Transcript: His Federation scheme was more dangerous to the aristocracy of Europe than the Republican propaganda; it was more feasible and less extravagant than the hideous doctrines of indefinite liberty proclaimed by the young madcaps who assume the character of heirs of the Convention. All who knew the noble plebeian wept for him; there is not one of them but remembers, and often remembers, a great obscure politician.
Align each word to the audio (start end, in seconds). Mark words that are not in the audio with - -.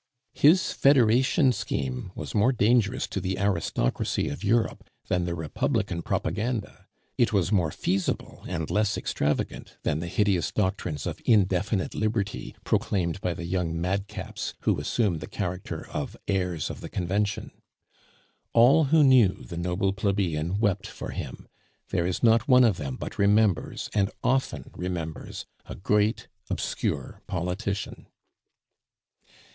His 0.33 0.71
Federation 0.73 1.51
scheme 1.51 2.11
was 2.15 2.33
more 2.33 2.51
dangerous 2.51 3.05
to 3.05 3.21
the 3.21 3.37
aristocracy 3.37 4.29
of 4.29 4.43
Europe 4.43 4.83
than 5.09 5.25
the 5.25 5.35
Republican 5.35 6.01
propaganda; 6.01 6.87
it 7.19 7.31
was 7.31 7.51
more 7.51 7.69
feasible 7.69 8.43
and 8.47 8.71
less 8.71 8.97
extravagant 8.97 9.77
than 9.83 9.99
the 9.99 10.07
hideous 10.07 10.51
doctrines 10.51 11.05
of 11.05 11.21
indefinite 11.23 11.93
liberty 11.93 12.55
proclaimed 12.63 13.21
by 13.21 13.35
the 13.35 13.45
young 13.45 13.75
madcaps 13.79 14.55
who 14.61 14.79
assume 14.79 15.19
the 15.19 15.27
character 15.27 15.87
of 15.91 16.17
heirs 16.27 16.71
of 16.71 16.81
the 16.81 16.89
Convention. 16.89 17.51
All 18.53 18.85
who 18.85 19.03
knew 19.03 19.43
the 19.43 19.55
noble 19.55 19.93
plebeian 19.93 20.57
wept 20.59 20.87
for 20.87 21.11
him; 21.11 21.47
there 21.89 22.07
is 22.07 22.23
not 22.23 22.47
one 22.47 22.63
of 22.63 22.77
them 22.77 22.95
but 22.95 23.19
remembers, 23.19 23.87
and 23.93 24.09
often 24.23 24.71
remembers, 24.75 25.45
a 25.67 25.75
great 25.75 26.27
obscure 26.49 27.21
politician. 27.27 28.07